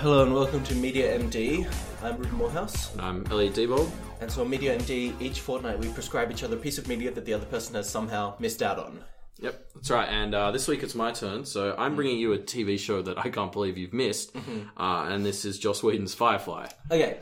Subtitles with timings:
[0.00, 1.70] Hello and welcome to Media MD.
[2.02, 3.90] I'm Reuben Morehouse, I'm Elliot Debold.
[4.22, 7.10] and so on Media MD, each fortnight we prescribe each other a piece of media
[7.10, 9.04] that the other person has somehow missed out on.
[9.40, 10.08] Yep, that's right.
[10.08, 13.18] And uh, this week it's my turn, so I'm bringing you a TV show that
[13.18, 16.68] I can't believe you've missed, uh, and this is Joss Whedon's Firefly.
[16.90, 17.18] Okay,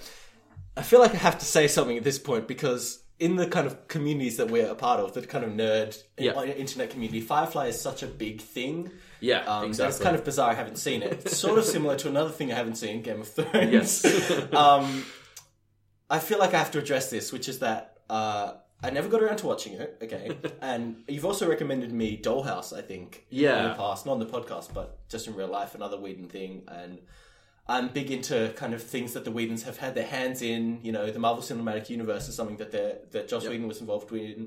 [0.77, 3.67] I feel like I have to say something at this point because in the kind
[3.67, 6.41] of communities that we're a part of, the kind of nerd Yeah.
[6.45, 8.91] internet community, Firefly is such a big thing.
[9.21, 9.95] Yeah, Um, exactly.
[9.97, 10.51] It's kind of bizarre.
[10.51, 11.13] I haven't seen it.
[11.13, 13.73] It's sort of similar to another thing I haven't seen, Game of Thrones.
[13.73, 14.05] Yes.
[14.53, 15.05] um,
[16.09, 19.21] I feel like I have to address this, which is that uh, I never got
[19.23, 19.99] around to watching it.
[20.01, 20.31] Okay,
[20.63, 22.73] and you've also recommended me Dollhouse.
[22.73, 23.59] I think Yeah.
[23.65, 26.63] in the past, not on the podcast, but just in real life, another Whedon thing.
[26.69, 27.01] And
[27.69, 30.81] I'm big into kind of things that the Whedons have had their hands in.
[30.83, 32.73] You know, the Marvel Cinematic Universe is something that
[33.13, 34.39] that Joss Whedon was involved with.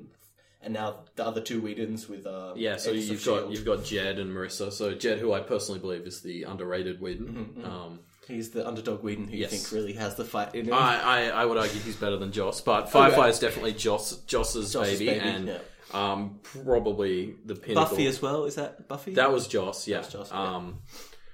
[0.63, 3.55] And now the other two Whedons with uh, yeah, so Agents you've got S.H.I.E.L.D..
[3.55, 4.71] you've got Jed and Maurissa.
[4.71, 7.63] So Jed, who I personally believe is the underrated Whedon.
[7.63, 9.51] Um, He's the underdog Whedon who Yes.
[9.51, 10.73] you think really has the fight in him.
[10.73, 14.71] I, I I would argue he's better than Joss, but Firefly is definitely Joss Joss's,
[14.71, 15.57] Joss's baby, baby, and yeah.
[15.93, 17.89] um, probably the pinnacle.
[17.89, 18.45] Buffy as well.
[18.45, 19.15] Is that Buffy?
[19.15, 19.97] That was Joss, yeah.
[19.97, 20.55] was Joss, yeah.
[20.55, 20.79] um,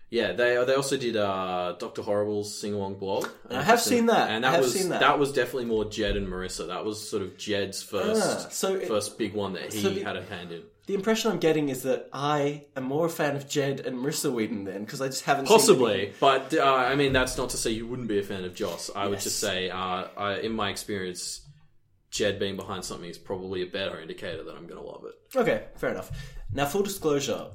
[0.09, 3.27] yeah, they they also did uh, Doctor Horrible's sing along blog.
[3.50, 4.30] I have seen that.
[4.30, 5.19] and I that have was seen that.
[5.19, 6.67] was definitely more Jed and Maurissa.
[6.67, 9.89] That was sort of Jed's first Ah, so it- first big one that he so
[9.89, 10.63] the- had a hand in.
[10.85, 14.31] the impression I'm getting is that I am more a fan of Jed and Maurissa
[14.31, 17.58] Whedon then because I just haven't seen Possibly, but uh, I mean that's not to
[17.58, 18.89] say you wouldn't be a fan of Joss.
[18.95, 19.23] I would Yes.
[19.25, 21.41] just say, uh, I, in my experience,
[22.11, 25.38] Jed being behind something is probably a better indicator that I'm going to love it.
[25.38, 26.09] Okay, fair enough.
[26.53, 27.47] Now, full disclosure.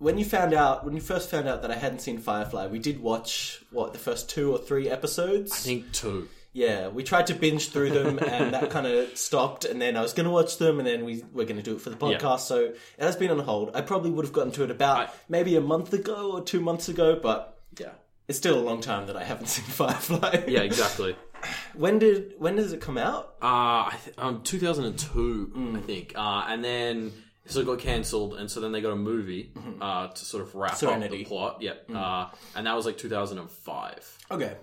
[0.00, 2.78] When you found out, when you first found out that I hadn't seen Firefly, we
[2.78, 5.52] did watch what the first two or three episodes.
[5.52, 6.28] I think two.
[6.52, 9.64] Yeah, we tried to binge through them, and that kind of stopped.
[9.66, 11.76] And then I was going to watch them, and then we were going to do
[11.76, 12.20] it for the podcast.
[12.22, 12.36] Yeah.
[12.36, 13.70] So it has been on hold.
[13.76, 16.60] I probably would have gotten to it about I- maybe a month ago or two
[16.60, 17.90] months ago, but Yeah,
[18.26, 20.44] it's still a long time that I haven't seen Firefly.
[20.48, 21.14] yeah, exactly.
[21.74, 23.34] when did when does it come out?
[23.42, 25.76] Uh, I th- um, 2002, Mm.
[25.76, 26.12] I think.
[26.16, 27.12] Uh, and then
[27.46, 30.54] so it got cancelled, and so then they got a movie uh, to sort of
[30.54, 30.78] wrap Mm-hmm.
[30.86, 31.14] Serenity.
[31.16, 31.62] Up the plot.
[31.62, 31.90] Yep.
[31.94, 34.18] Uh, and that was like 2005.
[34.30, 34.54] Okay.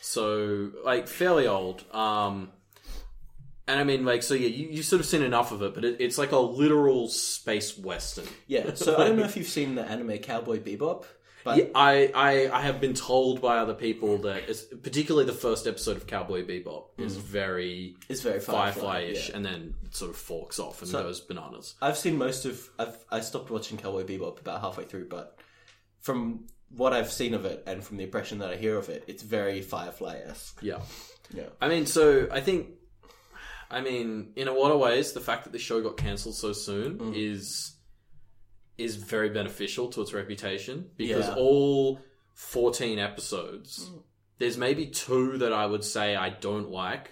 [0.00, 1.84] So like fairly old.
[1.94, 2.50] Um,
[3.66, 5.84] and I mean, like, so yeah, you you sort of seen enough of it, but
[5.84, 8.26] it, it's like a literal space western.
[8.46, 8.74] Yeah.
[8.74, 11.04] So I don't know if you've seen the anime Cowboy Bebop,
[11.44, 15.32] but Yeah, I, I I have been told by other people that, it's, particularly the
[15.32, 19.04] first episode of Cowboy Bebop, is very it's very Firefly.
[19.12, 19.14] Mm.
[19.28, 19.36] yeah.
[19.36, 21.74] and then it sort of forks off and goes bananas.
[21.80, 22.68] I've seen most of.
[22.78, 25.38] I've I stopped watching Cowboy Bebop about halfway through, but
[26.00, 29.04] from what I've seen of it and from the impression that I hear of it,
[29.06, 30.58] it's very Firefly esque.
[30.62, 30.80] Yeah.
[31.32, 31.46] Yeah.
[31.60, 32.68] I mean, so I think,
[33.70, 36.52] I mean, in a lot of ways, the fact that the show got cancelled so
[36.52, 37.12] soon Mm.
[37.16, 37.72] is
[38.78, 41.34] is very beneficial to its reputation because Yeah.
[41.36, 42.00] all
[42.34, 43.90] fourteen episodes.
[44.38, 47.10] There's maybe two that I would say I don't like,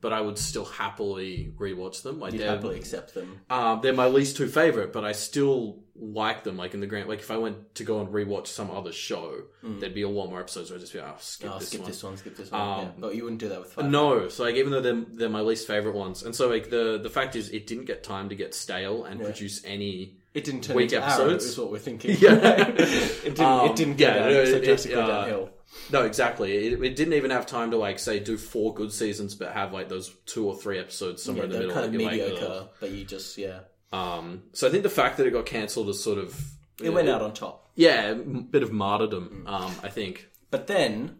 [0.00, 2.20] but I would still happily rewatch them.
[2.20, 3.40] Like You'd they're, happily accept them.
[3.50, 6.56] um, they're my least two favorite, but I still like them.
[6.56, 9.42] Like in the grand, like if I went to go and rewatch some other show,
[9.64, 11.54] there'd be a lot more episodes where I'd just be, oh, skip Mm.
[11.56, 11.90] Oh, this skip one.
[11.90, 12.60] this one, skip this one.
[12.60, 12.90] Um, yeah.
[12.96, 13.90] But you wouldn't do that with Firefly.
[13.90, 17.00] No, so like even though they're, they're my least favorite ones, and so like the
[17.02, 20.14] the fact is it didn't get time to get stale and produce any.
[20.38, 22.16] It didn't turn Weak into Arrow, is what we're thinking.
[22.20, 22.38] Yeah.
[22.68, 22.76] it
[23.24, 23.40] didn't.
[23.40, 25.50] Um, it didn't yeah, get down, no, so it- uh, downhill.
[25.92, 26.66] No, exactly.
[26.68, 29.72] It, it didn't even have time to like say do four good seasons, but have
[29.72, 31.74] like those two or three episodes somewhere Yeah, in the middle.
[31.74, 33.60] kind of you're like, mediocre, but you just yeah.
[33.92, 36.40] um, so I think the fact that it got cancelled is sort of
[36.82, 37.68] It went out on top.
[37.74, 39.44] yeah, a bit of martyrdom.
[39.46, 40.28] Um, I think.
[40.50, 41.16] But then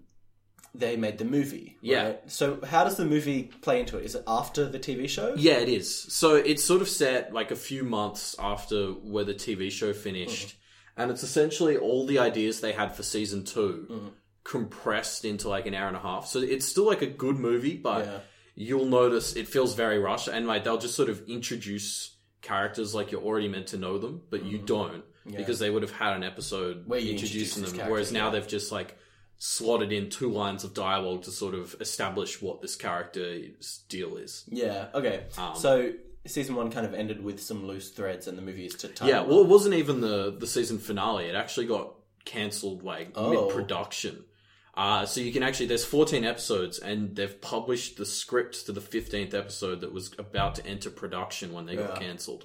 [0.79, 1.77] they made the movie.
[1.81, 2.05] Yeah.
[2.05, 2.31] right?
[2.31, 4.05] So how does the movie play into it?
[4.05, 5.35] Is it after the TV show?
[5.37, 6.13] Yeah, it is.
[6.13, 10.49] So it's sort of set like a few months after where the TV show finished,
[10.49, 11.03] mm-hmm.
[11.03, 14.09] and it's essentially all the ideas they had for season 2 mm-hmm.
[14.45, 16.27] compressed into like an hour and a half.
[16.27, 18.19] So it's still like a good movie, but Yeah.
[18.55, 23.11] you'll notice it feels very rushed, and like they'll just sort of introduce characters like
[23.11, 24.67] you're already meant to know them, but you mm-hmm.
[24.67, 25.05] don't
[25.37, 27.91] because they would have had an episode Where introducing them.
[27.91, 28.33] Whereas now yeah.
[28.33, 28.97] they've just like
[29.39, 34.45] slotted in two lines of dialogue to sort of establish what this character's deal is.
[34.49, 34.89] Yeah.
[34.95, 35.25] Okay.
[35.37, 35.93] Um, so
[36.27, 39.09] season one kind of ended with some loose threads, and the movie is to tie.
[39.09, 41.27] Yeah, well, it wasn't even the the season finale.
[41.27, 41.95] It actually got
[42.25, 43.31] cancelled like Oh.
[43.47, 44.25] mid production.
[44.75, 48.81] Uh, so you can actually there's 14 episodes, and they've published the script to the
[48.81, 52.45] 15th episode that was about to enter production when they got cancelled.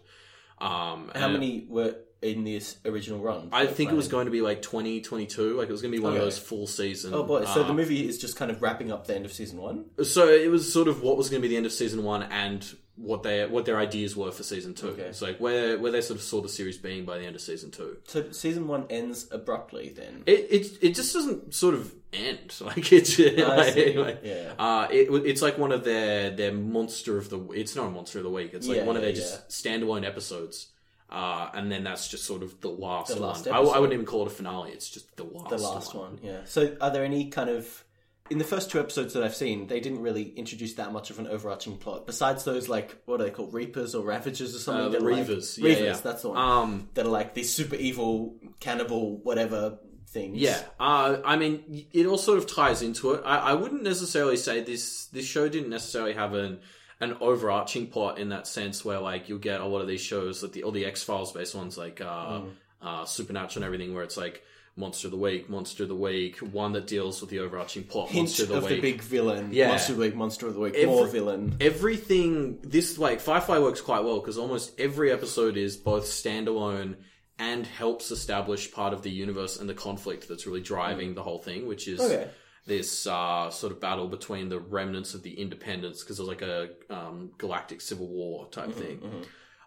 [0.59, 3.49] Um, How many were in this original run?
[3.51, 5.57] I think it was going to be like 2022.
[5.57, 6.19] Like it was going to be one Okay.
[6.19, 7.13] of those full season.
[7.13, 7.45] Oh boy!
[7.45, 9.85] So uh, the movie is just kind of wrapping up the end of season one.
[10.03, 12.23] So it was sort of what was going to be the end of season one
[12.23, 12.65] and
[12.95, 14.89] what they what their ideas were for season two.
[14.89, 15.01] Okay.
[15.03, 17.41] It's like where where they sort of saw the series being by the end of
[17.41, 17.97] season two.
[18.07, 20.23] So season one ends abruptly then.
[20.27, 23.97] It it it just doesn't sort of end like it's like, see.
[23.97, 24.53] like, Yeah.
[24.59, 28.19] uh it, it's like one of their their monster of the it's not a monster
[28.19, 30.67] of the week it's like Yeah, one of their yeah, just standalone episodes
[31.13, 33.93] uh and then that's just sort of the last, The last one I, I wouldn't
[33.93, 36.39] even call it a finale it's just the last The last one, yeah.
[36.45, 37.83] So are there any kind of
[38.29, 41.19] in the first two episodes that I've seen, they didn't really introduce that much of
[41.19, 42.07] an overarching plot.
[42.07, 44.85] Besides those, like what are they called, Reapers or Ravagers or something?
[44.85, 45.93] Uh, the that are like- Reavers, yeah, Reavers, yeah.
[46.01, 46.37] that's the one.
[46.37, 49.77] um that are like these super evil cannibal whatever
[50.07, 50.37] things.
[50.37, 53.21] Yeah, uh, I mean, it all sort of ties into it.
[53.25, 56.59] I, I wouldn't necessarily say this this show didn't necessarily have an
[57.03, 60.41] an overarching plot in that sense, where like you'll get a lot of these shows,
[60.43, 62.49] like the all the X Files based ones, like uh, Mm.
[62.81, 64.43] uh, Supernatural and everything, where it's like
[64.75, 68.09] Monster of the Week, Monster of the Week, one that deals with the overarching plot,
[68.09, 68.81] Hint Monster of the of the Week.
[68.81, 69.49] big villain.
[69.53, 69.67] Yeah.
[69.67, 71.55] Monster of the week, monster of the week, Every- more villain.
[71.61, 76.95] everything this like Firefly works quite well because almost every episode is both standalone
[77.39, 81.39] and helps establish part of the universe and the conflict that's really driving the whole
[81.39, 82.27] thing, which is Okay.
[82.65, 86.41] This uh, sort of battle between the remnants of the independence because it was like
[86.41, 89.01] a um, galactic civil war type thing.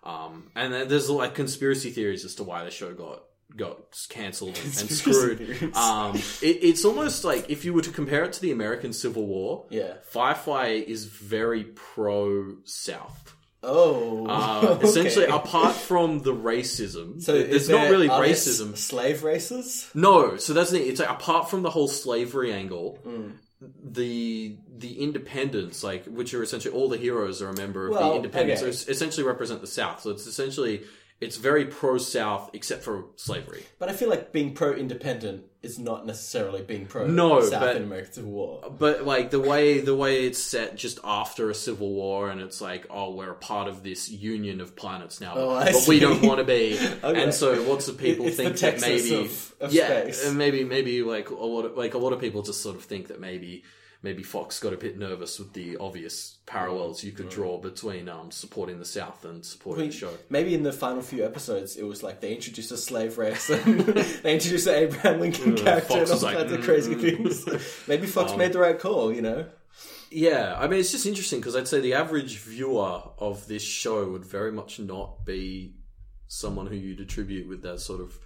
[0.02, 3.22] Um, and then there's like conspiracy theories as to why the show got
[3.56, 3.78] got
[4.08, 5.72] cancelled and, and screwed.
[5.76, 9.26] Um, it, it's almost like if you were to compare it to the American Civil
[9.26, 9.94] War, Yeah.
[10.10, 13.35] Firefly is very pro South.
[13.66, 14.26] Oh.
[14.26, 14.86] Uh, okay.
[14.86, 18.76] Essentially, apart from the racism, so there's is not really racism.
[18.76, 19.90] Slave races.
[19.94, 20.88] No, so that's the thing.
[20.88, 23.30] It's like apart from the whole slavery angle, Hmm.
[23.82, 28.10] the the independents, like which are essentially all the heroes are a member of Well,
[28.10, 28.72] the independents, okay.
[28.72, 30.00] so essentially represent the South.
[30.02, 30.84] So it's essentially
[31.20, 33.64] it's very pro South except for slavery.
[33.78, 37.82] But I feel like being pro-independent is not necessarily being pro No, South but- in
[37.84, 38.74] American Civil War.
[38.78, 42.60] But like the way the way it's set just after a civil war, and it's
[42.60, 45.98] like, oh, we're a part of this union of planets now, Oh, I but we
[45.98, 46.78] don't want to be.
[47.02, 47.22] Okay.
[47.22, 50.30] And so lots of people It's think that maybe, of- of yeah, space.
[50.32, 53.08] maybe maybe like a lot of like a lot of people just sort of think
[53.08, 53.64] that maybe
[54.06, 58.30] maybe Fox got a bit nervous with the obvious parallels you could draw between um
[58.30, 60.12] supporting the South and supporting the show.
[60.30, 63.80] Maybe in the final few episodes, it was like they introduced a slave race and
[64.22, 67.84] they introduced the Abraham Lincoln character Fox and all like, kinds of "Mm, crazy things.
[67.88, 69.46] Maybe Fox Um, made the right call, you know?
[70.08, 74.08] Yeah, I mean, it's just interesting because I'd say the average viewer of this show
[74.12, 75.74] would very much not be
[76.28, 78.16] someone who you'd attribute with that sort of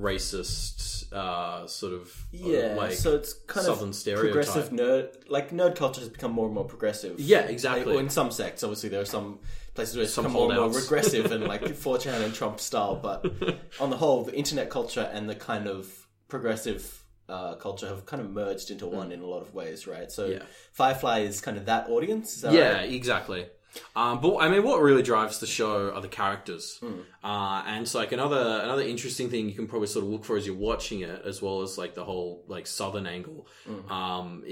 [0.00, 2.02] racist, uh, sort of
[2.34, 4.32] uh, Yeah, like so it's kind southern of stereotype.
[4.32, 5.08] progressive nerd.
[5.28, 7.18] Like nerd culture has become more and more progressive.
[7.18, 7.92] Yeah, exactly.
[7.92, 9.38] Well, in some sects, obviously, there are some
[9.74, 12.96] places where it's Some become more and more regressive and like 4chan and Trump style.
[12.96, 13.24] But
[13.80, 15.88] on the whole, the internet culture and the kind of
[16.28, 20.10] progressive uh, culture have kind of merged into one in a lot of ways, right?
[20.10, 20.32] So Mm.
[20.38, 20.42] Yeah.
[20.72, 22.40] Firefly is kind of that audience.
[22.42, 22.92] That yeah, right?
[22.92, 23.46] exactly.
[23.94, 27.00] Um, but I mean, what really drives the show are the characters, Hmm.
[27.22, 30.36] uh, and so like another another interesting thing you can probably sort of look for
[30.36, 33.46] as you're watching it, as well as like the whole like southern angle.
[33.66, 33.92] Hmm.
[33.92, 34.44] Um,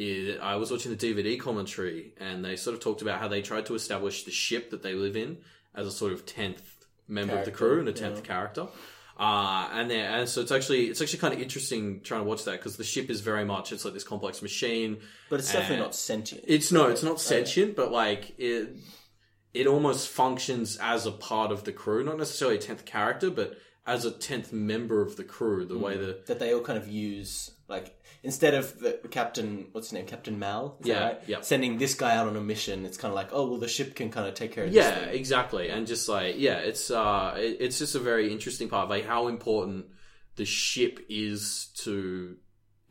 [0.43, 3.67] I was watching the DVD commentary, and they sort of talked about how they tried
[3.67, 5.39] to establish the ship that they live in
[5.75, 6.63] as a sort of tenth
[7.09, 8.67] member of the crew and a tenth character.
[9.19, 12.45] Uh, and there, and so it's actually it's actually kind of interesting trying to watch
[12.45, 14.99] that because the ship is very much it's like this complex machine.
[15.31, 16.45] But it's definitely not sentient.
[16.47, 18.77] It's no, it's not sentient, but like it,
[19.57, 23.57] it almost functions as a part of the crew, not necessarily a tenth character, but
[23.87, 25.65] as a tenth member of the crew.
[25.65, 29.89] The way that that they all kind of use like instead of the captain what's
[29.89, 31.21] his name captain mal Yeah, right?
[31.27, 31.41] yeah.
[31.41, 33.95] sending this guy out on a mission it's kind of like oh well the ship
[33.97, 37.57] can kind of take care of yeah, exactly, and just like yeah, it's uh, it,
[37.61, 39.87] it's just a very interesting part of like how important
[40.37, 42.37] the ship is to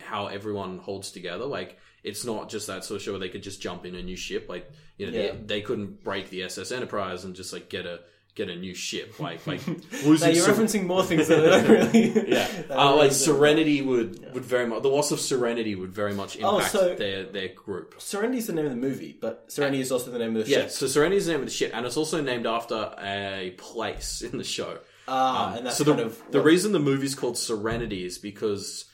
[0.00, 1.44] how everyone holds together.
[1.44, 4.02] Like it's not just that sort of show where they could just jump in a
[4.02, 4.48] new ship.
[4.48, 5.32] Like you know, Yeah.
[5.32, 8.00] they, they couldn't break the SS Enterprise and just like get a
[8.34, 9.18] get a new ship.
[9.18, 12.74] Like like now losing you're some- referencing more things that I don't really Yeah, uh,
[12.74, 16.36] I like really- Serenity would would very much the loss of Serenity would very much
[16.42, 17.94] Oh, impact so- their their group.
[17.98, 20.50] Serenity is the name of the movie but Serenity is also the name of the
[20.50, 22.94] Yeah, ship so Serenity is the name of the ship, and it's also named after
[23.00, 24.78] a place in the show.
[25.08, 28.18] ah and that's so the, kind of the what- reason the movie's called Serenity is
[28.18, 28.84] because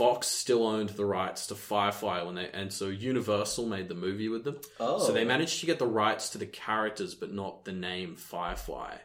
[0.00, 4.30] Fox still owned the rights to Firefly when they, and so Universal made the movie
[4.30, 4.56] with them.
[4.80, 4.98] Oh.
[4.98, 8.96] So they managed to get the rights to the characters, but not the name Firefly.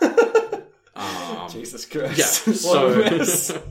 [0.94, 2.56] um, Jesus Christ Yeah, a
[3.26, 3.62] so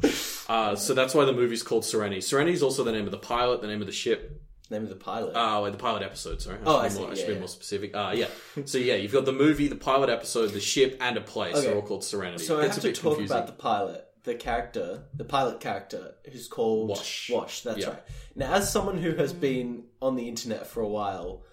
[0.49, 2.19] uh, so that's why the movie's called Serenity.
[2.19, 4.89] Serenity is also the name of the pilot, the name of the ship, name of
[4.89, 6.41] the pilot uh, wait, the pilot episode.
[6.41, 7.95] Sorry, I Oh, should I see, more, I yeah, should be more specific.
[7.95, 8.27] Uh, yeah.
[8.65, 11.55] So yeah, you've got the movie, the pilot episode, the ship, and a place.
[11.55, 11.67] Okay.
[11.67, 12.43] They're all called Serenity.
[12.43, 13.37] so I Gets have a to talk confusing.
[13.37, 17.29] about the pilot the character, the pilot character, who's called Wash.
[17.33, 17.61] Wash.
[17.61, 17.87] That's Yeah.
[17.89, 18.03] right.
[18.35, 21.43] Now, as someone who has been on the internet for a while,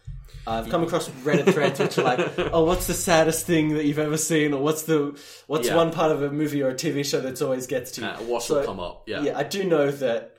[0.47, 2.21] I've come across Reddit threads which are like,
[2.53, 5.77] "Oh, what's the saddest thing that you've ever seen?" or "What's the what's Yeah.
[5.77, 8.19] one part of a movie or a TV show that's always gets to you?" Uh,
[8.29, 9.05] Wash So- will come up.
[9.09, 9.23] Yeah.
[9.23, 10.35] yeah, I do know that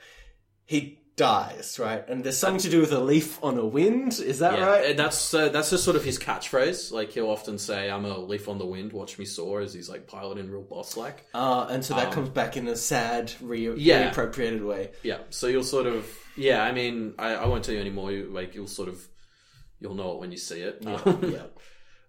[0.66, 2.08] he dies, right?
[2.10, 4.20] And there's something to do with a leaf on a wind.
[4.20, 4.86] Is that Yeah, right?
[4.90, 6.92] and that's uh, that's just sort of his catchphrase.
[6.92, 9.90] Like he'll often say, "I'm a leaf on the wind, watch me soar," as he's
[9.90, 11.26] like piloting real boss like.
[11.34, 14.12] Uh, and so that comes back in a sad, re- Um, Yeah.
[14.12, 14.92] reappropriated way.
[15.04, 16.06] Yeah, so you'll sort of
[16.36, 16.62] yeah.
[16.64, 18.12] I mean, I, I won't tell you anymore.
[18.12, 19.00] You, like you'll sort of
[19.80, 20.86] you'll know it when you see it.
[20.86, 21.44] Um, yeah.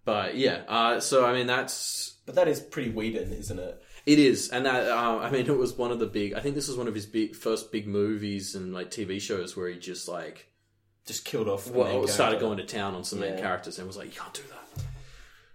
[0.05, 3.83] but yeah, uh, so I mean that's But that is pretty Whedon, isn't it?
[4.07, 6.33] It is, and that uh, I mean it was one of the big.
[6.35, 9.57] I think this was one of his big first big movies and like TV shows
[9.57, 10.47] where he just like
[11.07, 11.69] Just killed off.
[11.71, 14.43] well, started going to town on some main characters and was like, you can't do
[14.49, 14.85] that.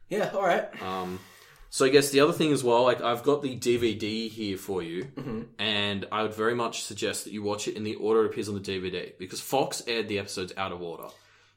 [0.10, 0.67] Yeah, all right.
[0.84, 1.20] Um,
[1.70, 4.84] so I guess the other thing as well, like I've got the DVD here for
[4.84, 5.41] you, Mm-hmm.
[5.58, 8.50] and I would very much suggest that you watch it in the order it appears
[8.50, 11.08] on the DVD because Fox aired the episodes out of order.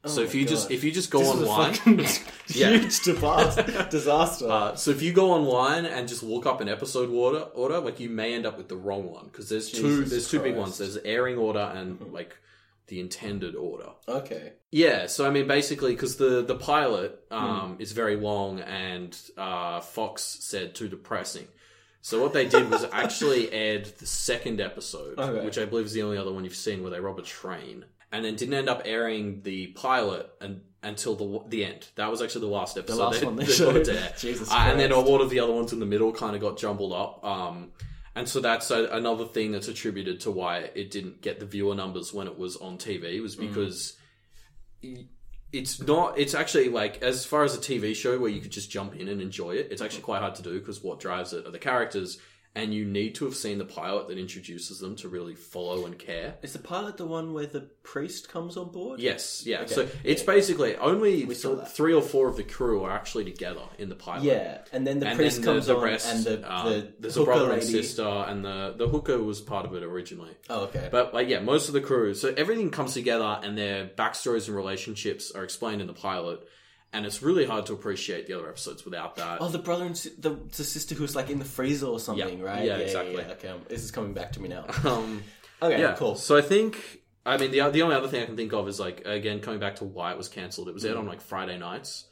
[0.07, 1.75] So if Oh my you just if you just go This online,
[2.47, 3.87] huge disaster.
[3.91, 4.49] disaster.
[4.51, 8.01] uh, so if you go online and just look up an episode order, order like
[8.01, 10.79] you may end up with the wrong one because there's two there's two big ones.
[10.79, 12.37] There's airing order and like
[12.89, 13.89] the intended order.
[14.09, 14.53] okay.
[14.71, 17.37] Yeah, so I mean, basically, because the the pilot Hmm.
[17.37, 21.47] um, is very long, and uh, Fox said too depressing.
[22.03, 25.43] So what they did was actually aired the second episode, Okay.
[25.45, 27.87] which I believe is the only other one you've seen where they rob a train,
[28.15, 31.89] and then didn't end up airing the pilot and, until the the end.
[31.97, 32.97] That was actually the last episode.
[32.97, 33.99] The last one they got showed.
[34.19, 36.41] Jesus Uh, and then a lot of the other ones in the middle kind of
[36.41, 37.25] got jumbled up.
[37.25, 37.73] Um,
[38.15, 41.75] and so that's a, another thing that's attributed to why it didn't get the viewer
[41.75, 43.49] numbers when it was on TV was Mm.
[43.49, 43.97] because
[44.83, 45.07] y-
[45.53, 46.19] it's not.
[46.19, 49.09] It's actually like as far as a TV show where you could just jump in
[49.09, 49.69] and enjoy it.
[49.71, 52.19] It's actually quite hard to do because what drives it are the characters,
[52.57, 55.99] and you need to have seen the pilot that introduces them to really follow and
[55.99, 56.37] care.
[56.43, 59.01] Is the pilot the one where the priest comes on board?
[59.01, 59.67] Yes, yeah.
[59.67, 63.89] So it's basically only th- three or four of the crew are actually together in
[63.89, 64.23] the pilot.
[64.23, 66.93] Yeah, and then the and priest then comes the, the on, and the, um, the
[67.01, 67.55] there's a brother lady.
[67.55, 70.37] and sister, and the the hooker was part of it originally.
[70.49, 70.89] Oh, okay.
[70.91, 72.15] But like, yeah, most of the crew.
[72.15, 76.47] So everything comes together, and their backstories and relationships are explained in the pilot,
[76.95, 79.39] and it's really hard to appreciate the other episodes without that.
[79.43, 82.39] Oh, the brother and si- the, the sister who's like in the freezer or something,
[82.39, 82.45] Yeah.
[82.45, 82.65] right?
[82.65, 83.23] Yeah, exactly.
[83.23, 84.65] Okay, um, this is coming back to me now.
[84.85, 85.23] Um,
[85.63, 86.15] Okay, yeah, cool.
[86.17, 86.79] So I think,
[87.25, 89.61] I mean, the the only other thing I can think of is like again coming
[89.61, 90.69] back to why it was cancelled.
[90.69, 92.05] It was aired on like Friday nights,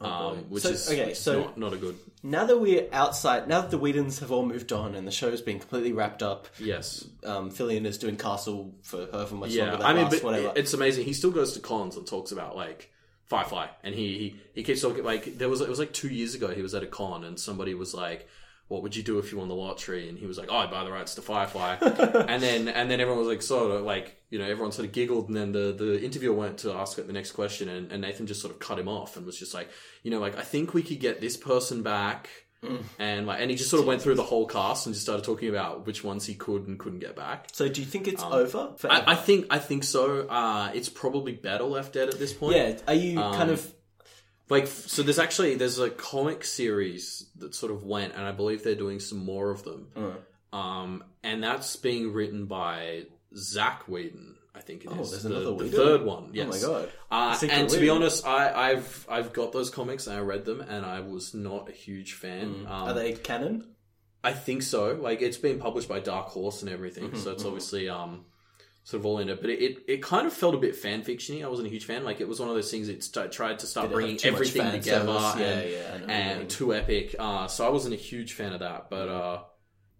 [0.00, 0.40] um, boy.
[0.48, 1.96] which So- is okay, which is so- not, not a good.
[2.22, 5.40] Now that we're outside, now that the Whedons have all moved on and the show's
[5.42, 9.64] been completely wrapped up, Yes, um, Fillion is doing Castle for however much yeah.
[9.64, 10.52] longer that I mean, lasts, but whatever.
[10.56, 11.04] it's amazing.
[11.04, 12.90] He still goes to cons and talks about like
[13.28, 16.34] Firefly, and he he, he keeps talking like there was it was like two years
[16.34, 18.28] ago he was at a con and somebody was like.
[18.70, 20.10] What would you do if you won the lottery?
[20.10, 23.00] And he was like, "Oh, I'd buy the rights to Firefly." and then, and then
[23.00, 25.28] everyone was like, sort of like, you know, everyone sort of giggled.
[25.28, 28.42] And then the the interviewer went to ask the next question, and, and Nathan just
[28.42, 29.70] sort of cut him off and was just like,
[30.02, 32.28] you know, like I think we could get this person back,
[32.98, 35.24] and like, and he just sort of went through the whole cast and just started
[35.24, 37.48] talking about which ones he could and couldn't get back.
[37.52, 38.72] so, do you think it's over?
[38.76, 39.04] Forever?
[39.06, 40.26] I, I think I think so.
[40.28, 42.56] Uh, it's probably better left dead at this point.
[42.56, 42.76] yeah.
[42.88, 43.72] Are you Um, kind of?
[44.50, 48.64] Like so, there's actually there's a comic series that sort of went, and I believe
[48.64, 49.88] they're doing some more of them.
[49.94, 53.04] Uh, Um, and that's being written by
[53.36, 54.36] Zack Whedon.
[54.58, 56.30] I think it is Oh, there's the, another the third one.
[56.32, 56.46] Yes.
[56.64, 56.90] Oh my god!
[57.10, 60.60] Uh, and to be honest, I, I've I've got those comics and I read them,
[60.60, 62.42] and I was not a huge fan.
[62.42, 62.68] Um, Mm.
[62.70, 63.64] Are they canon?
[64.24, 64.94] I think so.
[65.00, 68.24] Like it's been published by Dark Horse and everything, Mm-hmm, so it's obviously um
[68.82, 69.40] sort of all in it.
[69.40, 71.44] But it, it, it kind of felt a bit fan fictiony.
[71.44, 72.04] I wasn't a huge fan.
[72.04, 75.06] Like it was one of those things that st- tried to start bringing everything together
[75.06, 75.32] service?
[75.34, 76.08] and, Yeah, yeah, I know what you
[76.40, 77.14] and too epic.
[77.18, 78.88] Uh, so I wasn't a huge fan of that.
[78.90, 79.38] But uh,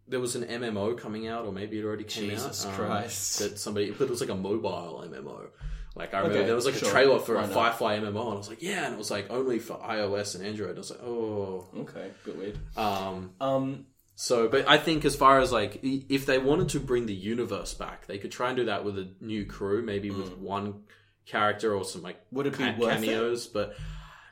[0.08, 2.70] there was an MMO coming out, or maybe it already came Jesus out.
[2.72, 3.38] um, Christ.
[3.40, 5.48] that somebody, but it was like a mobile MMO.
[5.94, 6.88] Like I remember Okay, there was like sure.
[6.88, 7.48] a trailer for Why a?
[7.48, 10.44] Firefly MMO, and I was like, yeah, and it was like only for iOS and
[10.46, 10.76] Android.
[10.76, 11.66] I was like, oh.
[11.80, 12.58] Okay, bit weird.
[12.76, 17.06] Um, Um, so, but I think as far as like, if they wanted to bring
[17.06, 20.36] the universe back, they could try and do that with a new crew, maybe with
[20.38, 20.82] one
[21.26, 22.32] character or some like Mm.
[22.32, 23.48] Would it be ca- worth it?
[23.52, 23.76] But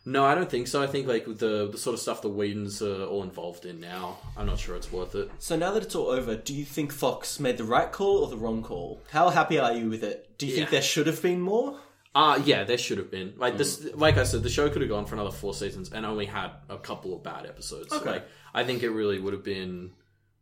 [0.07, 0.83] no, I don't think so.
[0.83, 3.81] I think like with the the sort of stuff the Whedons are all involved in
[3.81, 5.31] now, I'm not sure it's worth it.
[5.39, 8.29] so now that it's all over, do you think Fox made the right call or
[8.29, 9.03] the wrong call?
[9.11, 10.39] How happy are you with it?
[10.39, 10.71] Do you think Yeah.
[10.71, 11.79] there should have been more?
[12.15, 13.79] Uh yeah, there should have been like this.
[13.81, 13.99] Mm.
[14.01, 16.51] Like I said, the show could have gone for another four seasons and only had
[16.71, 17.93] a couple of bad episodes.
[17.93, 18.11] Okay.
[18.11, 19.91] Like I think it really would have been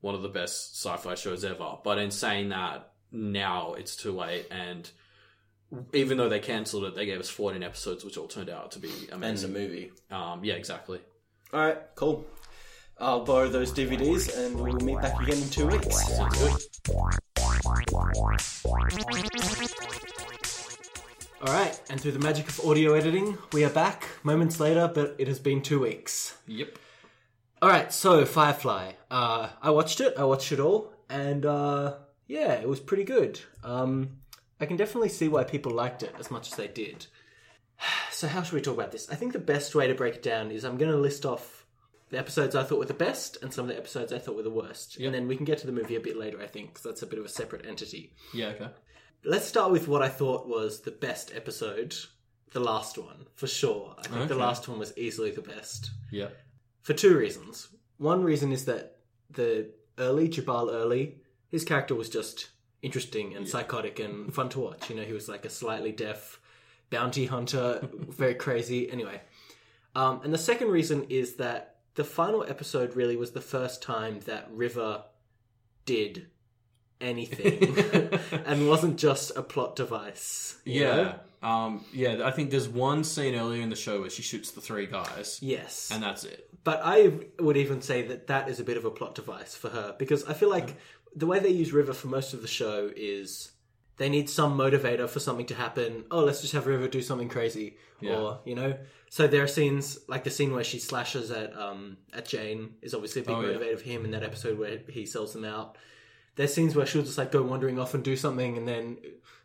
[0.00, 1.78] one of the best sci-fi shows ever.
[1.82, 4.88] But in saying that, now it's too late, and
[5.92, 8.78] even though they cancelled it, they gave us 14 episodes, which all turned out to
[8.78, 9.46] be amazing.
[9.46, 9.92] And the movie.
[10.10, 11.00] Um, yeah, exactly.
[11.52, 12.26] All right, cool.
[12.98, 16.16] I'll borrow those DVDs and we'll meet back again in two weeks.
[16.16, 16.60] Sounds good.
[21.42, 25.14] All right, and through the magic of audio editing, we are back moments later, but
[25.18, 26.36] it has been two weeks.
[26.46, 26.78] Yep.
[27.60, 28.92] All right, so Firefly.
[29.10, 30.14] Uh, I watched it.
[30.16, 33.40] I watched it all, and uh, yeah, it was pretty good.
[33.62, 34.18] Um,
[34.64, 37.06] I can definitely see why people liked it as much as they did.
[38.12, 39.10] So how should we talk about this?
[39.10, 41.66] I think the best way to break it down is I'm going to list off
[42.10, 44.42] the episodes I thought were the best and some of the episodes I thought were
[44.44, 46.40] the worst, and then we can get to the movie a bit later.
[46.40, 48.14] I think because that's a bit of a separate entity.
[48.32, 48.50] Yeah.
[48.50, 48.68] Okay.
[49.24, 51.94] Let's start with what I thought was the best episode,
[52.52, 53.96] the last one for sure.
[53.98, 56.28] I think the last one was easily the best Yeah.
[56.82, 57.68] for two reasons.
[57.98, 58.98] One reason is that
[59.30, 61.16] the early Jubal Early,
[61.50, 62.48] his character was just
[62.84, 64.90] interesting and psychotic and fun to watch.
[64.90, 66.38] You know, he was like a slightly deaf
[66.90, 68.90] bounty hunter, very crazy.
[68.90, 69.20] Anyway,
[69.96, 74.20] um, and the second reason is that the final episode really was the first time
[74.26, 75.04] that River
[75.86, 76.26] did
[77.00, 80.56] anything and wasn't just a plot device.
[80.64, 80.96] Yeah.
[81.42, 81.48] know?
[81.48, 81.84] Um.
[81.92, 82.22] Yeah.
[82.24, 85.38] I think there's one scene earlier in the show where she shoots the three guys,
[85.42, 85.90] Yes.
[85.92, 86.48] and that's it.
[86.64, 89.68] But I would even say that that is a bit of a plot device for
[89.68, 90.76] her because I feel like
[91.16, 93.52] the way they use River for most of the show is
[93.96, 96.04] they need some motivator for something to happen.
[96.10, 98.76] Oh, let's just have River do something crazy, or you know.
[99.10, 102.94] So there are scenes like the scene where she slashes at um at Jayne is
[102.94, 103.56] obviously a big Oh, yeah.
[103.56, 105.76] motivator for him in that episode where he sells them out.
[106.36, 108.96] There's scenes where she'll just like go wandering off and do something, and then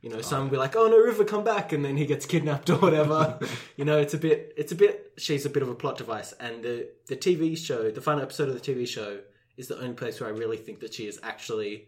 [0.01, 2.25] you know someone will be like, "Oh no, River, come back!" and then he gets
[2.25, 3.37] kidnapped or whatever.
[3.77, 5.13] you know, it's a bit, it's a bit.
[5.17, 8.49] She's a bit of a plot device, and the the TV show, the final episode
[8.49, 9.19] of the TV show,
[9.59, 11.87] is the only place where I really think that she is actually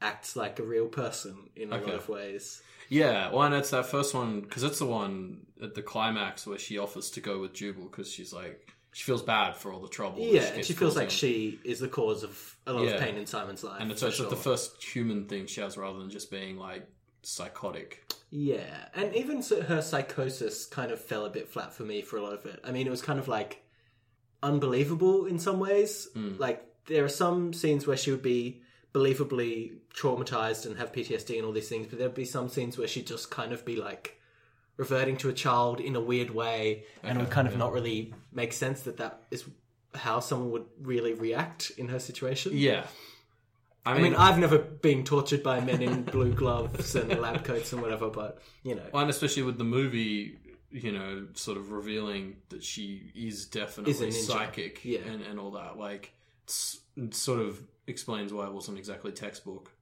[0.00, 2.62] acts like a real person in a lot of ways.
[2.88, 3.30] Yeah.
[3.32, 6.78] Well, and it's that first one because it's the one at the climax where she
[6.78, 10.24] offers to go with Jubal because she's like she feels bad for all the trouble.
[10.24, 12.92] that Yeah, and gets she feels like she is the cause of a lot Yeah.
[12.92, 13.80] of pain in Simon's life.
[13.82, 14.42] and it's, for it's like the sure.
[14.44, 16.86] first human thing she has rather than just being like
[17.22, 18.04] psychotic.
[18.30, 22.16] Yeah, and even so, her psychosis kind of fell a bit flat for me for
[22.16, 22.60] a lot of it.
[22.64, 23.62] I mean, it was kind of like
[24.42, 26.08] unbelievable in some ways.
[26.14, 26.34] Hmm.
[26.38, 28.62] Like there are some scenes where she would be
[28.94, 32.88] believably traumatized and have PTSD and all these things, but there'd be some scenes where
[32.88, 34.18] she'd just kind of be like
[34.76, 38.14] reverting to a child in a weird way, and it would kind of not really
[38.32, 39.44] make sense that that is
[39.94, 42.52] how someone would really react in her situation.
[42.54, 42.84] Yeah.
[43.86, 47.42] I I mean, mean, I've never been tortured by men in blue gloves and lab
[47.44, 50.38] coats and whatever, but you know, and especially with the movie,
[50.70, 55.00] you know, sort of revealing that she is definitely Is psychic Yeah.
[55.00, 55.78] and, and all that.
[55.78, 56.12] Like,
[57.10, 59.72] sort of explains why it wasn't exactly textbook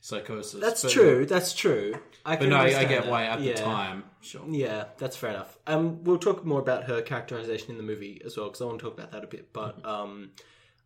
[0.00, 0.60] psychosis.
[0.60, 1.26] That's But- true.
[1.26, 1.94] That's true.
[2.24, 3.54] I But no, I, get why at yeah.
[3.54, 4.04] the time.
[4.20, 4.42] Sure.
[4.48, 5.58] Yeah, that's fair enough.
[5.66, 8.78] Um, we'll talk more about her characterization in the movie as well because I want
[8.78, 9.52] to talk about that a bit.
[9.52, 10.30] But um,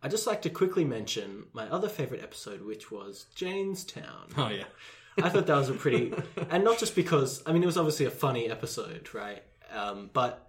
[0.03, 4.33] I just like to quickly mention my other favorite episode, which was Jaynestown.
[4.37, 4.65] Oh, yeah.
[5.23, 6.13] I thought that was a pretty,
[6.51, 9.43] and not just because I mean it was obviously a funny episode, right?
[9.73, 10.49] Um, but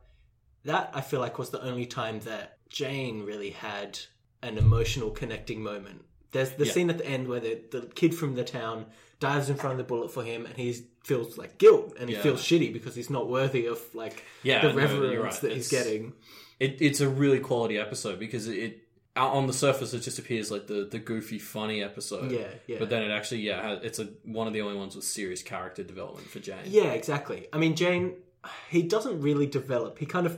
[0.63, 3.99] that I feel like was the only time that Jayne really had
[4.45, 6.03] an emotional connecting moment.
[6.31, 6.71] There's the Yeah.
[6.73, 8.85] scene at the end where the, the kid from the town
[9.19, 12.15] dives in front of the bullet for him, and he feels like guilt and he
[12.15, 15.41] feels shitty because he's not worthy of like Yeah, the no, reverence right.
[15.41, 16.13] that he's getting.
[16.59, 18.81] It, it's a really quality episode because it, it
[19.15, 22.31] out on the surface it just appears like the, the goofy funny episode.
[22.31, 22.77] Yeah, yeah.
[22.79, 25.83] But then it actually yeah it's a one of the only ones with serious character
[25.83, 26.65] development for Jayne.
[26.65, 27.47] Yeah, exactly.
[27.53, 28.15] I mean, Jayne,
[28.69, 29.99] he doesn't really develop.
[29.99, 30.37] He kind of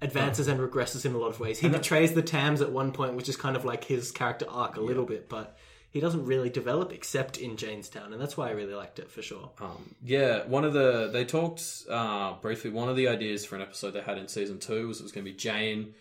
[0.00, 1.58] advances and regresses in a lot of ways.
[1.58, 4.76] He betrays the Tams at one point, which is kind of like his character arc
[4.76, 5.56] a little bit, but
[5.94, 9.22] he doesn't really develop except in Jaynestown, and that's why I really liked it for
[9.22, 9.50] sure.
[9.60, 12.70] Um, yeah, one of the they talked uh, briefly.
[12.70, 15.12] One of the ideas for an episode they had in season two was it was
[15.12, 15.94] going to be Jayne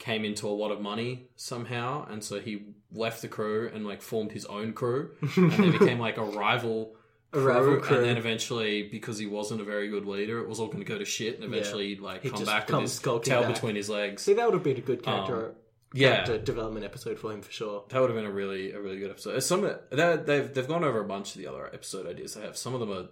[0.00, 4.02] came into a lot of money somehow, and so he left the crew and like
[4.02, 6.96] formed his own crew, and they became like a rival.
[7.32, 7.96] Crew, crew.
[7.98, 10.84] and then eventually, because he wasn't a very good leader, it was all going to
[10.84, 13.54] go to shit, and eventually, he'd like He'd come back with his tail back.
[13.54, 14.22] between his legs.
[14.22, 15.54] See, that would have been a good character, Um,
[15.94, 17.84] yeah, character development episode for him for sure.
[17.88, 19.38] that would have been a really a really good episode.
[19.42, 19.62] Some
[19.92, 22.56] they've they've gone over a bunch of the other episode ideas they have.
[22.56, 23.06] Some of them are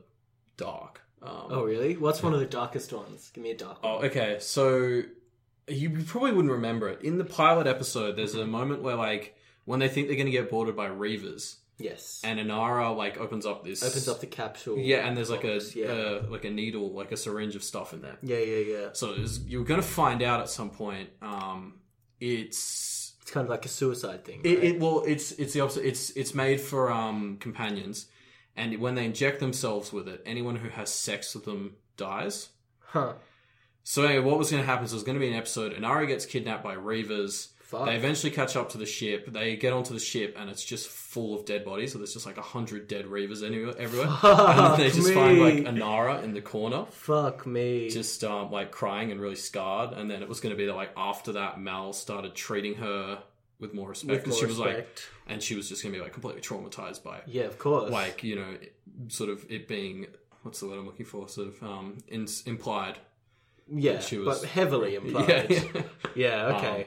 [0.56, 1.00] dark.
[1.22, 1.96] Um, Oh, really?
[1.96, 3.30] What's one of the darkest ones?
[3.34, 3.92] Give me a dark one.
[4.02, 4.36] Oh, okay.
[4.40, 5.02] So
[5.68, 7.02] you probably wouldn't remember it.
[7.02, 10.32] In the pilot episode, there's a moment where like when they think they're going to
[10.32, 12.20] get boarded by Reavers, Yes.
[12.24, 14.78] and Inara like opens up this Opens up the capsule.
[14.78, 15.86] yeah, and there's like a box, yeah.
[15.86, 18.18] uh, like a needle, like a syringe of stuff in there.
[18.22, 18.88] yeah, yeah, yeah.
[18.94, 21.10] So it's, you're going to find out at some point.
[21.22, 21.74] Um,
[22.20, 24.40] it's It's kind of like a suicide thing.
[24.44, 24.64] it, right?
[24.64, 25.86] it well, it's it's the opposite.
[25.86, 28.06] It's it's made for um companions,
[28.56, 32.48] and when they inject themselves with it, anyone who has sex with them dies.
[32.80, 33.12] huh.
[33.84, 35.72] So anyway, what was going to happen is there's going to be an episode.
[35.74, 37.48] Inara gets kidnapped by Reavers.
[37.68, 37.84] Fuck.
[37.84, 39.30] They eventually catch up to the ship.
[39.30, 41.92] They get onto the ship, and it's just full of dead bodies.
[41.92, 44.08] So there's just like a hundred dead reavers anywhere, everywhere.
[44.22, 45.54] and then they just find like.
[45.74, 47.90] Inara in the corner, Fuck me.
[47.90, 49.92] just um, like crying and really scarred.
[49.92, 53.22] And then it was going to be that like after that, Mal started treating her
[53.60, 54.88] with more respect, and more she was like,
[55.26, 57.24] and she was just going to be like completely traumatized by it.
[57.26, 57.90] yeah, of course.
[57.90, 58.56] like you know,
[59.08, 60.06] sort of it being
[60.42, 61.28] what's the word I'm looking for?
[61.28, 62.96] Sort of um, in, implied.
[63.70, 65.50] yeah, she was- but heavily implied.
[65.50, 65.82] Yeah, Yeah,
[66.14, 66.56] yeah.
[66.56, 66.86] okay.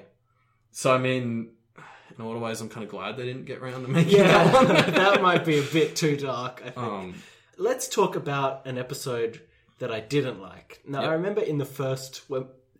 [0.71, 3.59] So I mean, in a lot of ways, I'm kind of glad they didn't get
[3.59, 4.67] around to making yeah, that one.
[4.93, 6.61] that might be a bit too dark.
[6.65, 6.77] I think.
[6.77, 7.15] Um,
[7.57, 9.41] Let's talk about an episode
[9.79, 10.81] that I didn't like.
[10.87, 12.23] Now, I remember in the first,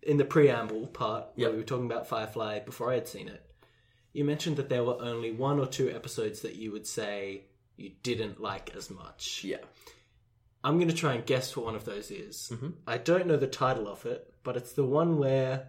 [0.02, 1.52] in the preamble part, where Yep.
[1.52, 3.44] we were talking about Firefly before I had seen it,
[4.14, 7.44] you mentioned that there were only one or two episodes that you would say
[7.78, 9.44] you didn't like as much.
[9.44, 9.58] yeah.
[10.64, 12.52] I'm going to try and guess what one of those is.
[12.54, 12.70] Mm-hmm.
[12.86, 15.68] I don't know the title of it, but it's the one where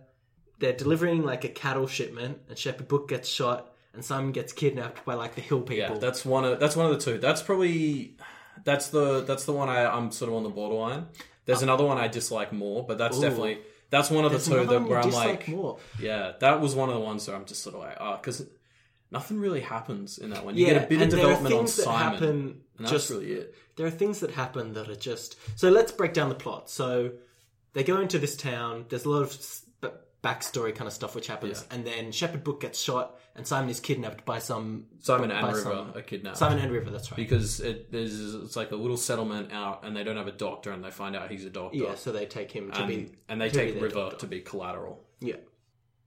[0.59, 5.05] they're delivering like a cattle shipment, and Shepherd Book gets shot, and Simon gets kidnapped
[5.05, 5.95] by like the hill people.
[5.95, 7.19] Yeah, that's one of that's one of the two.
[7.19, 8.17] That's probably
[8.65, 11.07] that's the that's the one I, I'm sort of on the borderline.
[11.45, 13.23] There's another one I dislike more, but that's Ooh.
[13.23, 13.59] definitely
[13.91, 15.79] that's one of the There's two that where I'm like, more.
[16.01, 18.47] yeah, that was one of the ones where I'm just sort of like, ah, because
[19.11, 20.57] nothing really happens in that one.
[20.57, 22.61] You yeah, get a bit of and there are development on things that Simon, happen
[22.79, 23.55] and that's just really it.
[23.77, 27.12] there are things that happen that are just so let's break down the plot so
[27.75, 29.33] they go into this town there's a lot of
[30.23, 33.81] backstory kind of stuff which happens and then shepherd book gets shot and simon is
[33.81, 36.37] kidnapped by some Simon by and River some- are kidnapped.
[36.37, 39.97] simon and river that's right because it, there's it's like a little settlement out, and
[39.97, 41.77] they don't have a doctor, and they find out he's a doctor.
[41.77, 43.95] yeah so they take him to and, be and they to be take their River
[43.97, 44.17] doctor.
[44.19, 45.05] to be collateral.
[45.21, 45.37] yeah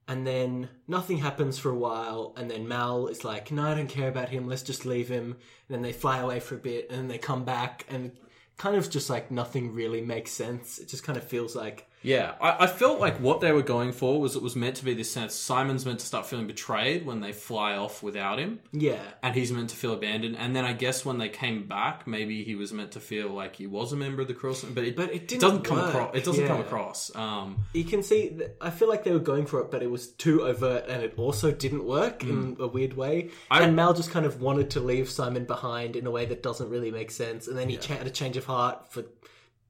[0.08, 3.88] and then nothing happens for a while and then mal is like no i don't
[3.90, 5.24] care about him let's just leave him
[5.68, 8.12] and then they fly away for a bit and then they come back and
[8.56, 12.36] kind of just like nothing really makes sense it just kind of feels like Yeah,
[12.40, 14.94] I, I felt like what they were going for was it was meant to be
[14.94, 19.02] this sense Simon's meant to start feeling betrayed when they fly off without him, yeah
[19.24, 20.36] and he's meant to feel abandoned.
[20.38, 23.56] And then I guess when they came back, maybe he was meant to feel like
[23.56, 26.16] he was a member of the cross, but it, But it didn't doesn't come across.
[26.16, 27.16] It doesn't come across.
[27.16, 30.08] Um, you can see I feel like they were going for it, but it was
[30.08, 33.32] too overt and it also didn't work in a weird way.
[33.50, 36.70] and Mal just kind of wanted to leave Simon behind in a way that doesn't
[36.70, 37.48] really make sense.
[37.48, 39.06] And then he cha- had a change of heart for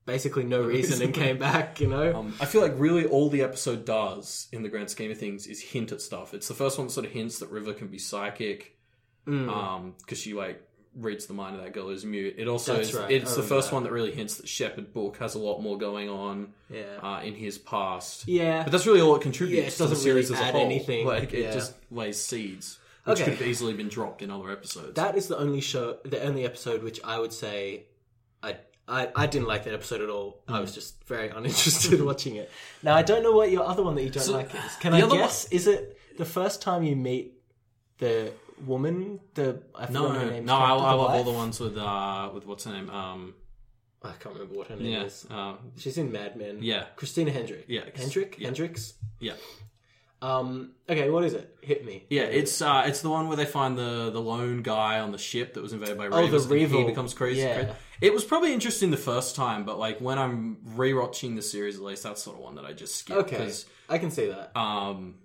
[0.05, 2.15] basically no reason and came back, you know?
[2.15, 5.47] um, I feel like really all the episode does in the grand scheme of things
[5.47, 6.33] is hint at stuff.
[6.33, 8.71] It's the first one that sort of hints that River can be psychic,
[9.27, 9.49] Mm.
[9.49, 10.61] um, because she like
[10.95, 12.35] reads the mind of that girl who's mute.
[12.37, 15.17] It also That's is, right, it's the first one that really hints that Shepherd Book
[15.17, 16.53] has a lot more going on.
[16.69, 16.83] yeah.
[17.01, 18.27] uh, in his past.
[18.27, 18.61] Yeah.
[18.63, 20.47] But that's really all it contributes Yeah, it to the doesn't series really as a
[20.49, 20.65] add whole.
[20.65, 21.07] anything.
[21.07, 23.31] Like it just lays seeds, which Okay.
[23.31, 24.93] could have easily been dropped in other episodes.
[24.93, 27.85] That is the only show, the only episode which I would say
[28.87, 30.41] I I, I didn't like that episode at all.
[30.47, 30.61] I Hmm.
[30.61, 32.51] was just very uninterested watching it.
[32.83, 34.75] Now I don't know what your other one that you don't So, like is.
[34.79, 35.45] Can I guess?
[35.51, 37.33] Is it the first time you meet
[37.97, 38.31] the
[38.65, 39.19] woman?
[39.33, 40.45] The I no, her no, name.
[40.45, 40.55] no.
[40.55, 42.89] I, I love all the ones with uh, with what's her name?
[42.89, 43.33] Um,
[44.03, 45.25] I can't remember what her name yeah, is.
[45.31, 46.59] uh, She's in Mad Men.
[46.61, 47.65] yeah, Christina Hendrick.
[47.67, 48.35] Yeah, Hendrick.
[48.37, 48.47] yeah.
[48.47, 48.93] Hendricks.
[49.19, 49.33] yeah,
[50.21, 50.71] Um.
[50.89, 51.09] Okay.
[51.09, 51.55] What is it?
[51.61, 52.05] Hit me.
[52.09, 52.23] yeah.
[52.23, 55.55] It's uh, it's the one where they find the the lone guy on the ship
[55.55, 56.47] that was invaded by Oh, the Reavers.
[56.47, 56.85] He Reaver.
[56.85, 57.41] becomes crazy.
[57.41, 57.73] Yeah.
[58.01, 61.81] It was probably interesting the first time, but like when I'm rewatching the series, at
[61.84, 63.51] least that's sort of one that I just skip Okay.
[63.89, 64.58] I can see that.
[64.58, 65.15] um,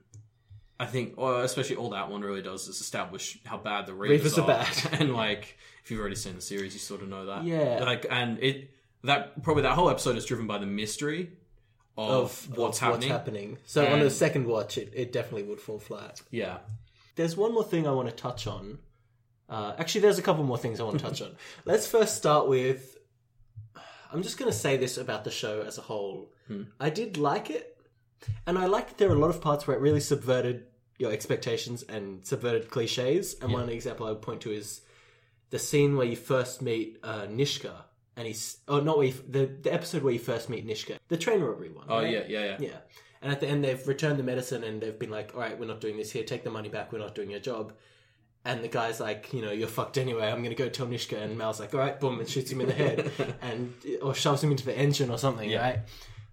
[0.79, 4.21] I think, or especially all that one really does is establish how bad the Reavers,
[4.21, 4.89] Reavers are bad.
[5.01, 7.45] and like if you've already seen the series, you sort of know that.
[7.45, 7.81] Yeah.
[7.85, 8.71] like and it
[9.05, 11.33] that probably that whole episode is driven by the mystery
[11.99, 12.91] of, what's of happening.
[12.93, 13.59] What's happening.
[13.67, 16.23] So on the And- second watch, it, it definitely would fall flat.
[16.31, 16.59] Yeah,
[17.17, 18.79] There's one more thing I want to touch on.
[19.51, 21.33] Uh, actually, there's a couple more things I want to touch on.
[21.65, 22.97] Let's first start with.
[24.13, 26.33] I'm just going to say this about the show as a whole.
[26.81, 27.79] I did like it,
[28.47, 30.65] and I like that there are a lot of parts where it really subverted
[30.99, 33.37] your expectations and subverted cliches.
[33.41, 34.81] And one example I would point to is
[35.51, 37.73] the scene where you first meet uh, Nishka,
[38.17, 41.17] and he's oh not where you, the the episode where you first meet Nishka, the
[41.17, 41.87] train robbery one.
[41.89, 42.13] oh right?
[42.13, 42.57] yeah, yeah, yeah.
[42.59, 42.77] Yeah.
[43.23, 45.67] And at the end, they've returned the medicine and they've been like, all right, we're
[45.67, 46.25] not doing this here.
[46.25, 46.91] Take the money back.
[46.91, 47.75] We're not doing your job.
[48.45, 50.27] And the guy's like, you know, you're fucked anyway.
[50.29, 51.21] I'm going to go tell Nishka.
[51.21, 53.11] And Mal's like, all right, boom, and shoots him in the head
[53.43, 55.81] and or shoves him into the engine or something, right?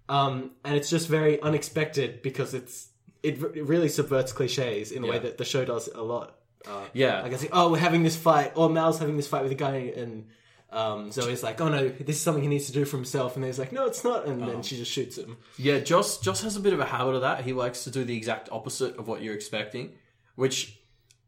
[0.08, 2.88] Um, and it's just very unexpected because it's
[3.22, 6.36] it, it really subverts cliches in a way that the show does a lot.
[6.66, 7.20] Uh, Yeah.
[7.22, 9.56] like I say, oh, we're having this fight, or Mal's having this fight with a
[9.56, 10.28] guy, and
[10.70, 13.44] um, Zoe's like, oh no, this is something he needs to do for himself, and
[13.44, 14.46] he's like, no, it's not, and Oh.
[14.46, 15.36] then she just shoots him.
[15.58, 17.42] Yeah, Joss Joss has a bit of a habit of that.
[17.44, 19.92] He likes to do the exact opposite of what you're expecting,
[20.36, 20.77] which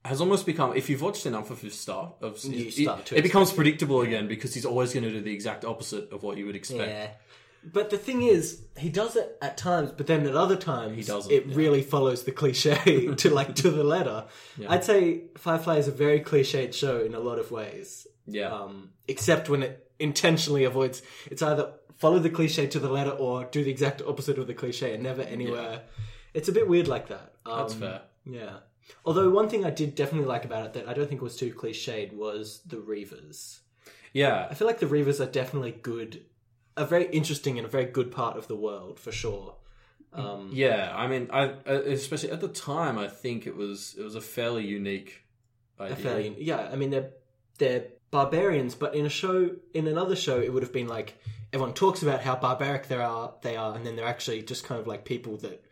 [0.05, 3.23] has almost become if you've watched enough of his stuff of it, start to it
[3.23, 6.47] becomes predictable again because he's always going to do the exact opposite of what you
[6.47, 6.91] would expect.
[6.91, 7.09] Yeah.
[7.63, 11.03] But the thing is, he does it at times, but then at other times, he
[11.03, 11.55] doesn't, it yeah.
[11.55, 14.25] really follows the cliche to like to the letter.
[14.67, 18.07] I'd say Firefly is a very cliched show in a lot of ways.
[18.27, 18.51] Yeah.
[18.51, 21.03] Um, except when it intentionally avoids.
[21.31, 24.55] It's either follow the cliche to the letter or do the exact opposite of the
[24.55, 25.83] cliche and never anywhere.
[26.35, 27.35] It's a bit weird like that.
[27.47, 28.01] Um, That's fair.
[28.25, 28.57] Yeah.
[29.05, 31.53] Although one thing I did definitely like about it that I don't think was too
[31.53, 33.61] cliched was the Reavers.
[34.13, 34.47] Yeah.
[34.51, 36.25] I feel like the Reavers are definitely good,
[36.77, 39.57] a very interesting and a very good part of the world for sure.
[40.13, 44.03] Um, Yeah, I mean, I uh, especially at the time, I think it was it
[44.03, 45.23] was a fairly unique
[45.79, 45.97] idea.
[45.97, 46.69] a fairly, yeah.
[46.73, 47.11] I mean, they're
[47.59, 51.15] they're barbarians, but in a show, in another show, it would have been like
[51.53, 54.81] everyone talks about how barbaric they are, they are, and then they're actually just kind
[54.81, 55.65] of like people that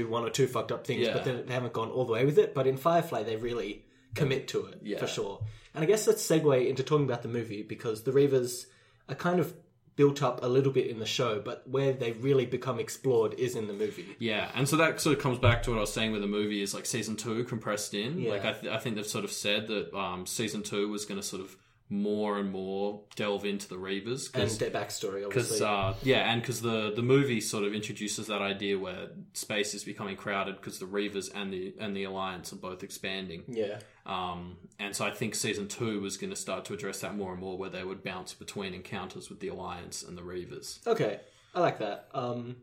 [0.00, 1.12] do one or two fucked up things, Yeah.
[1.12, 2.54] but then they haven't gone all the way with it.
[2.54, 4.98] But in Firefly, they really commit to it Yeah.
[4.98, 5.44] for sure.
[5.74, 8.66] And I guess let's segue into talking about the movie because the Reavers
[9.08, 9.54] are kind of
[9.96, 13.56] built up a little bit in the show, but where they really become explored is
[13.56, 14.14] in the movie.
[14.18, 16.26] Yeah, and so that sort of comes back to what I was saying with the
[16.28, 18.24] movie is like season two compressed in.
[18.24, 21.18] Like I, th- I think they've sort of said that um, season two was going
[21.20, 21.56] to sort of
[21.88, 25.64] more and more delve into the Reavers And their backstory, obviously.
[25.64, 29.84] uh, yeah, and because the the movie sort of introduces that idea where space is
[29.84, 33.44] becoming crowded because the Reavers and the and the Alliance are both expanding.
[33.46, 33.78] yeah.
[34.04, 37.32] Um, and so I think season two was going to start to address that more
[37.32, 40.84] and more, where they would bounce between encounters with the Alliance and the Reavers.
[40.86, 41.20] Okay,
[41.54, 42.08] I like that.
[42.14, 42.56] Um,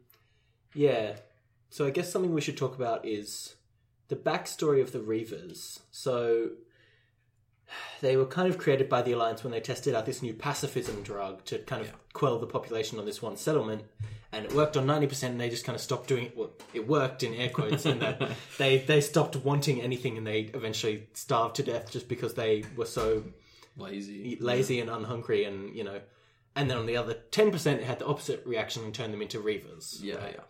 [0.74, 1.16] yeah.
[1.70, 3.56] So I guess something we should talk about is
[4.10, 5.80] the backstory of the Reavers.
[5.92, 6.50] So
[8.02, 11.02] they were kind of created by the Alliance when they tested out this new pacifism
[11.04, 13.84] drug to kind of quell the population on this one settlement.
[14.32, 16.38] And it worked on 90%, and they just kind of stopped doing it.
[16.38, 20.50] Well, it worked in air quotes, and that they, they stopped wanting anything and they
[20.56, 23.24] eventually starved to death just because they were so
[23.76, 26.00] Lazy, lazy and unhungry and you know
[26.56, 29.40] and then on the other 10% it had the opposite reaction and turned them into
[29.40, 30.36] reavers yeah, right?
[30.36, 30.44] yeah.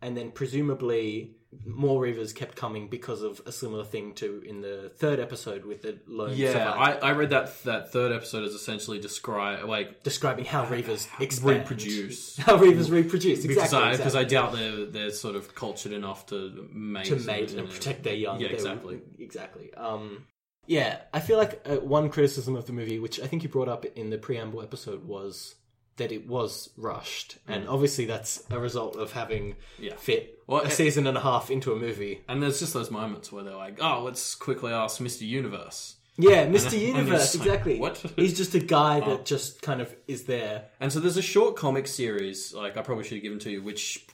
[0.00, 1.32] and then presumably
[1.66, 5.82] more reavers kept coming because of a similar thing to in the third episode with
[5.82, 10.44] the lone Yeah, I, I read that that third episode is essentially describe like describing
[10.46, 11.60] how reavers expand.
[11.60, 14.60] reproduce how reavers reproduce because exactly I because I exactly.
[14.60, 18.14] doubt they're they're sort of cultured enough to mate to mate in and protect their
[18.14, 19.00] young Yeah, They exactly.
[19.18, 20.26] exactly um
[20.66, 23.68] yeah i feel like uh, one criticism of the movie which i think you brought
[23.68, 25.56] up in the preamble episode was
[26.02, 29.54] that it was rushed and obviously that's a result of having Mm.
[29.88, 29.96] Yeah.
[29.96, 32.90] fit Well, a it- season and a half into a movie And there's just those
[32.90, 37.46] moments where they're like, "Oh, let's quickly ask Mister Universe." yeah mr and universe like,
[37.46, 37.96] exactly what?
[38.16, 41.56] he's just a guy that just kind of is there And so there's a short
[41.56, 44.04] comic series, like I probably should have given to you, which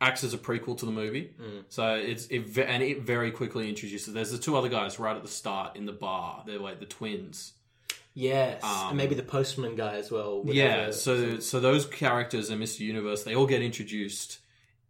[0.00, 1.34] acts as a prequel to the movie.
[1.40, 1.64] Mm.
[1.68, 4.12] So it's it ve- and it very quickly introduces.
[4.14, 6.44] There's the two other guys right at the start in the bar.
[6.46, 7.54] They're like the twins.
[8.14, 10.90] Yes and maybe the postman guy as well Um, Yeah.
[10.90, 14.38] So so those characters and Mister Universe, they all get introduced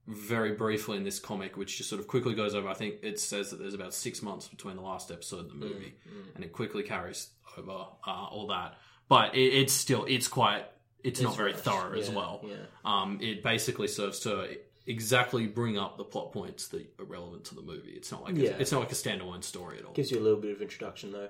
[0.09, 2.69] very briefly in this comic, which just sort of quickly goes over.
[2.69, 5.67] I think it says that there's about six months between the last episode and the
[5.67, 5.95] movie,
[6.35, 8.79] and it quickly carries over uh, all that.
[9.09, 10.65] But it, it's still it's quite
[11.05, 12.41] it's, not very rushed, thorough as well.
[12.45, 12.55] yeah.
[12.85, 14.57] Um, it basically serves to
[14.87, 17.91] exactly bring up the plot points that are relevant to the movie.
[17.93, 18.51] It's not like Yeah.
[18.51, 19.93] a, it's not like a standalone story at all.
[19.93, 21.29] gives you a little bit of introduction though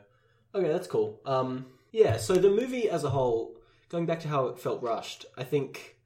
[0.54, 3.56] okay that's cool um yeah so the movie as a whole
[3.88, 5.96] going back to how it felt rushed i think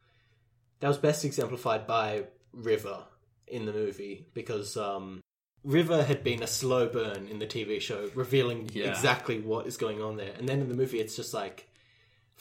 [0.80, 3.04] that was best exemplified by river
[3.46, 5.22] in the movie because um
[5.64, 8.86] river had been a slow burn in the tv show revealing Yeah.
[8.90, 10.32] exactly what is going on there.
[10.38, 11.68] And then in the movie it's just like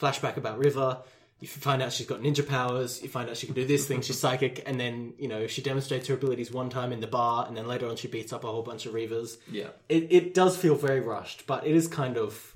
[0.00, 0.98] flashback about river.
[1.40, 3.02] You find out she's got ninja powers.
[3.02, 4.00] You find out she can do this thing.
[4.00, 4.62] She's psychic.
[4.66, 7.66] And then you know she demonstrates her abilities one time in the bar and then
[7.66, 9.68] later on she beats up a whole bunch of reavers Yeah.
[9.88, 12.54] it, it does feel very rushed, but it is kind of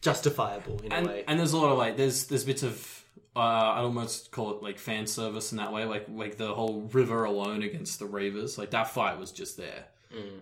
[0.00, 1.24] justifiable in a and, way.
[1.28, 3.04] and there's a lot of like there's there's bits of
[3.36, 6.82] uh, I'd almost call it like fan service in that way, like like the whole
[6.92, 9.84] river alone against the Reavers, like that fight was just there,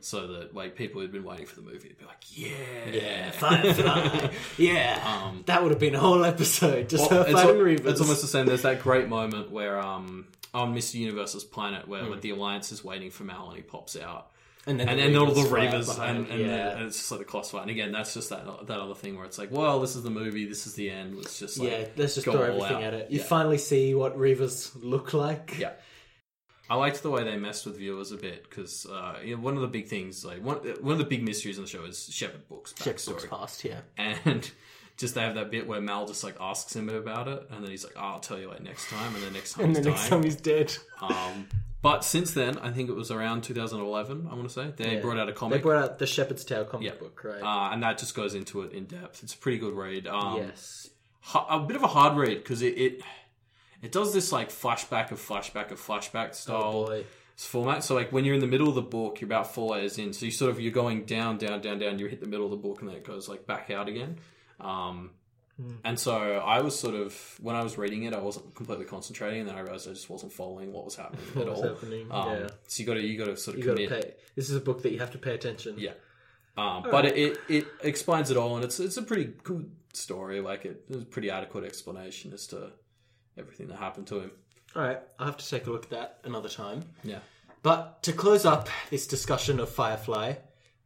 [0.00, 3.30] so that like people who'd been waiting for the movie to be like, yeah, yeah,
[3.32, 4.30] Firefly.
[4.56, 7.86] yeah, Um, that would have been a whole episode just Well, her it's, al- Reavers.
[7.86, 8.46] it's almost the same.
[8.46, 10.94] There's that great moment where um on Mr.
[10.94, 12.12] Universe's planet where Hmm.
[12.12, 14.30] like, the Alliance is waiting for Mal and he pops out.
[14.68, 16.76] And then And the then all the Reavers, and, and, yeah.
[16.76, 17.62] and it's just like the fight.
[17.62, 20.10] And again, that's just that that other thing where it's like, well, this is the
[20.10, 21.16] movie, this is the end.
[21.16, 22.82] Let's just like, yeah, let's just go throw everything out.
[22.82, 23.10] at it.
[23.10, 23.24] You Yeah.
[23.24, 25.56] finally see what Reavers look like.
[25.58, 25.72] Yeah.
[26.70, 29.54] I liked the way they messed with viewers a bit because uh, you know, one
[29.56, 32.08] of the big things, like one, one of the big mysteries in the show is
[32.12, 33.80] Shepherd Book's Check books past, yeah.
[33.96, 34.50] and
[34.98, 37.70] just they have that bit where Mal just like asks him about it, and then
[37.70, 39.84] he's like, oh, "I'll tell you like next time," and then next time And he's
[39.84, 40.10] the next dying.
[40.10, 41.48] time he's dead, Um,
[41.80, 44.26] but since then, I think it was around 2011.
[44.30, 45.00] I want to say they Yeah.
[45.00, 45.58] brought out a comic.
[45.58, 46.94] they brought out the Shepherd's Tale comic Yeah.
[46.98, 47.40] book, right?
[47.42, 49.22] uh, and that just goes into it in depth.
[49.22, 50.06] It's a pretty good read.
[50.08, 50.88] Um, yes.
[51.20, 53.00] ha- a bit of a hard read because it, it
[53.80, 57.02] it does this like flashback of flashback of flashback style Oh
[57.36, 57.84] format.
[57.84, 60.12] So like when you're in the middle of the book, you're about four layers in.
[60.12, 62.00] So you sort of you're going down, down, down, down.
[62.00, 64.18] You hit the middle of the book, and then it goes like back out again.
[64.60, 65.10] Um,
[65.84, 69.40] And so I was sort of when I was reading it, I wasn't completely concentrating,
[69.40, 71.68] and then I realized I just wasn't following what was happening What at was all.
[71.74, 72.06] happening?
[72.12, 72.48] Um, yeah.
[72.68, 74.04] So you got to you got to sort of You got to commit.
[74.04, 74.14] pay.
[74.36, 75.74] This is a book that you have to pay attention.
[75.78, 75.94] Yeah.
[76.56, 80.40] Um, but it, it, it explains it all, and it's it's a pretty good story.
[80.40, 82.70] Like it, it's a pretty adequate explanation as to
[83.36, 84.30] everything that happened to him.
[84.76, 86.84] All right, I'll have to take a look at that another time.
[87.02, 87.18] Yeah.
[87.62, 90.34] But to close up this discussion of Firefly,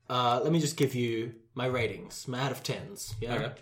[0.08, 3.14] uh, let me just give you my ratings, my out of tens.
[3.20, 3.34] Yeah.
[3.34, 3.52] Okay.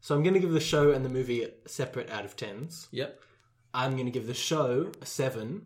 [0.00, 2.88] So I'm going to give the show and the movie separate out of tens.
[2.90, 3.20] Yep.
[3.72, 5.62] I'm going to give the show a seven,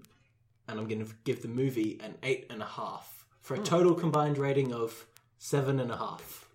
[0.68, 3.94] and I'm going to give the movie an eight and a half for a total
[3.94, 5.06] combined rating of
[5.38, 6.48] seven and a half.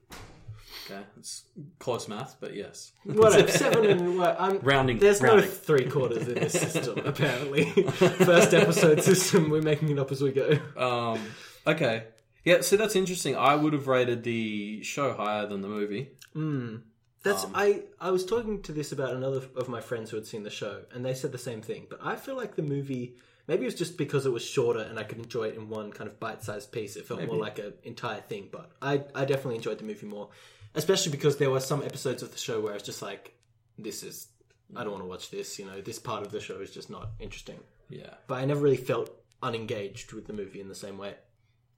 [0.85, 1.01] Okay.
[1.17, 1.43] It's
[1.79, 2.91] close math, but yes.
[3.05, 4.35] Whatever, seven and what?
[4.39, 5.45] I'm, Rounding- There's rounding.
[5.45, 7.65] no three quarters in this system, apparently.
[7.65, 10.57] First episode system, we're making it up as we go.
[10.75, 11.21] Um.
[11.67, 12.03] Okay.
[12.43, 12.61] Yeah.
[12.61, 13.35] So that's interesting.
[13.35, 16.09] I would have rated the show higher than the movie.
[16.33, 16.77] Hmm.
[17.23, 17.83] That's um, I.
[18.01, 20.81] I was talking to this about another of my friends who had seen the show,
[20.93, 21.87] and they said the same thing.
[21.89, 23.15] But I feel like the movie.
[23.47, 25.91] Maybe it was just because it was shorter and I could enjoy it in one
[25.91, 26.95] kind of bite-sized piece.
[26.95, 28.47] It felt more like an entire thing.
[28.49, 30.29] But I, I definitely enjoyed the movie more,
[30.75, 33.33] especially because there were some episodes of the show where it's just like,
[33.77, 34.27] this is.
[34.75, 35.59] I don't want to watch this.
[35.59, 37.59] You know, this part of the show is just not interesting.
[37.89, 38.13] Yeah.
[38.27, 41.15] But I never really felt unengaged with the movie in the same way.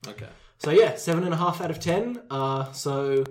[0.07, 0.29] Okay.
[0.59, 2.21] So yeah, seven and a half out of ten.
[2.29, 3.23] Uh, so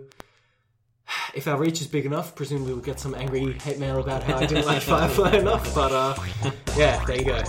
[1.35, 4.39] if our reach is big enough, presumably we'll get some angry hate mail about how
[4.39, 5.75] I didn't like Firefly enough.
[5.75, 6.15] But uh,
[6.77, 7.43] yeah, there you go.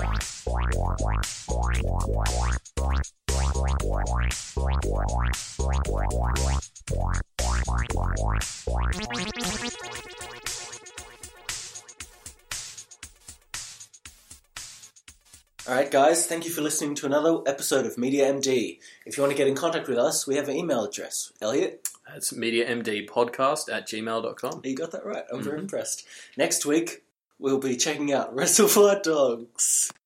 [15.67, 18.77] Alright, guys, thank you for listening to another episode of Media MD.
[19.03, 21.33] If you want to get in contact with us, we have an email address.
[21.41, 24.61] Elliot, That's mediamdpodcast at gmail.com.
[24.63, 25.23] you got that right.
[25.33, 25.63] I'm very mm-hmm.
[25.63, 26.05] impressed.
[26.37, 27.01] Next week,
[27.39, 29.91] we'll be checking out Reservoir Dogs.